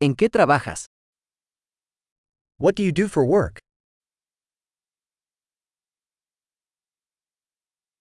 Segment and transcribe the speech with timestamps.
[0.00, 0.86] ¿En qué trabajas?
[2.60, 3.58] What do you do for work?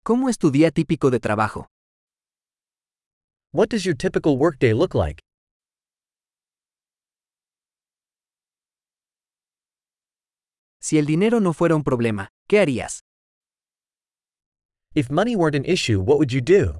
[0.04, 1.68] ¿Cómo es tu día típico de trabajo?
[3.52, 5.22] What does your typical workday look like?
[10.82, 13.00] Si el dinero no fuera un problema, ¿qué harías?
[14.94, 16.78] If money weren't an issue, what would you do?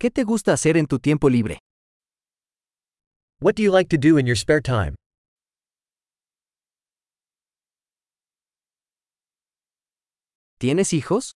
[0.00, 1.58] ¿Qué te gusta hacer en tu tiempo libre?
[3.40, 4.94] What do you like to do in your spare time?
[10.60, 11.32] ¿Tienes hijos?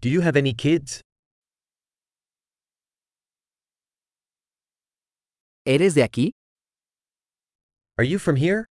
[0.00, 1.00] Do you have any kids?
[5.66, 6.30] ¿Eres de aquí?
[7.98, 8.66] Are you from here?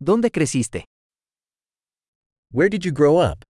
[0.00, 0.84] ¿Dónde creciste?
[2.50, 3.44] Where did you grow up?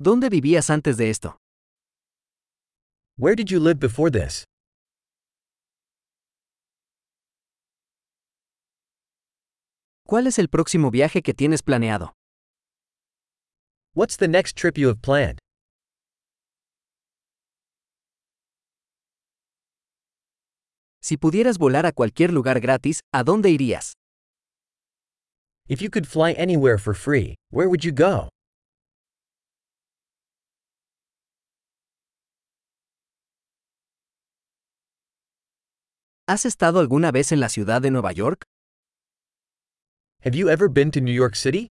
[0.00, 1.38] ¿Dónde vivías antes de esto?
[3.16, 4.44] Where did you live before this?
[10.04, 12.12] ¿Cuál es el próximo viaje que tienes planeado?
[13.94, 15.38] What's the next trip you have planned?
[21.00, 23.92] Si pudieras volar a cualquier lugar gratis, ¿a dónde irías?
[25.68, 28.33] If you could fly anywhere for free, where would you go?
[36.26, 38.44] ¿Has estado alguna vez en la ciudad de Nueva York?
[40.24, 41.68] Have you ever been to New York City?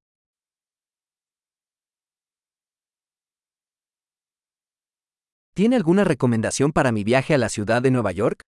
[5.56, 8.42] ¿Tiene alguna recomendación para mi viaje a la ciudad de Nueva York?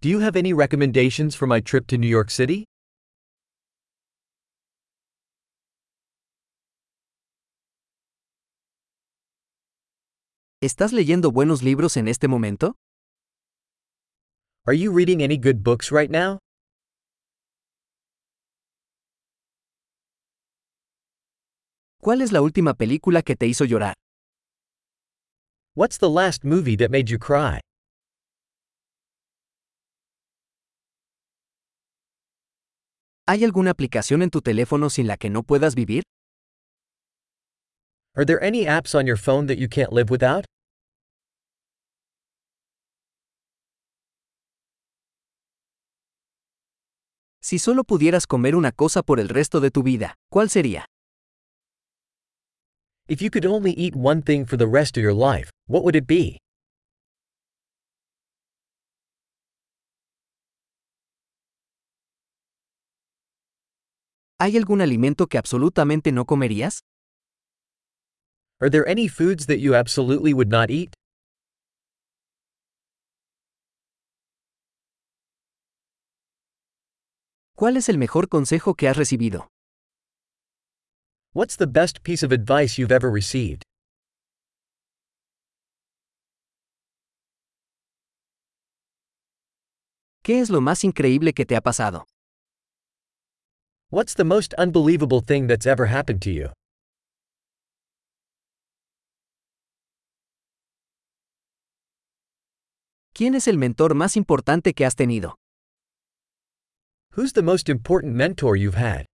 [0.00, 2.64] Do you have any recommendations for my trip to New York City?
[10.60, 12.74] ¿Estás leyendo buenos libros en este momento?
[14.66, 16.38] Are you reading any good books right now?
[22.00, 23.92] ¿Cuál es la última película que te hizo llorar?
[25.74, 27.60] What's the last movie that made you cry?
[33.26, 36.04] ¿Hay alguna aplicación en tu teléfono sin la que no puedas vivir?
[38.16, 40.46] Are there any apps on your phone that you can't live without?
[47.44, 50.86] Si solo pudieras comer una cosa por el resto de tu vida, ¿cuál sería?
[53.06, 55.94] If you could only eat one thing for the rest of your life, what would
[55.94, 56.38] it be?
[64.40, 66.80] ¿Hay algún alimento que absolutamente no comerías?
[68.58, 70.94] Are there any foods that you absolutely would not eat?
[77.64, 79.48] ¿Cuál es el mejor consejo que has recibido?
[81.32, 83.62] What's the best piece of advice you've ever received?
[90.22, 92.04] ¿Qué es lo más increíble que te ha pasado?
[93.90, 96.50] What's the most unbelievable thing that's ever happened to you?
[103.14, 105.36] ¿Quién es el mentor más importante que has tenido?
[107.16, 109.06] Who's the most important mentor you've had?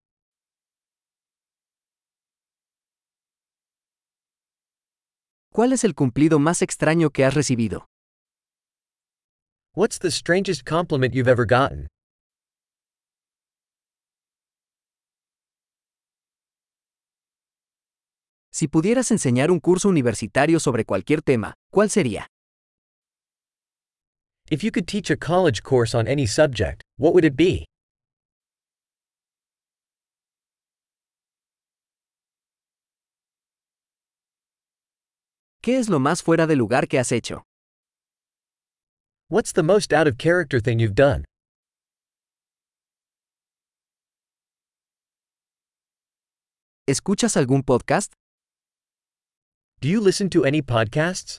[5.52, 7.84] ¿Cuál es el cumplido más extraño que has recibido?
[9.74, 11.88] What's the strangest compliment you've ever gotten?
[18.50, 22.28] Si pudieras enseñar un curso universitario sobre cualquier tema, ¿cuál sería?
[24.50, 27.66] If you could teach a college course on any subject, what would it be?
[35.62, 37.42] ¿Qué es lo más fuera de lugar que has hecho?
[39.28, 41.24] What's the most out of character thing you've done?
[46.88, 48.12] ¿Escuchas algún podcast?
[49.80, 51.38] Do you listen to any podcasts?